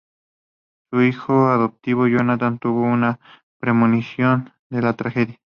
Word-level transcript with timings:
Su 0.89 1.03
hijo 1.03 1.49
adoptivo, 1.49 2.07
Jonathan, 2.07 2.57
tuvo 2.57 2.81
una 2.81 3.19
premonición 3.59 4.51
de 4.71 4.81
la 4.81 4.93
tragedia. 4.93 5.39